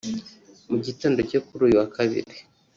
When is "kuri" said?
1.45-1.61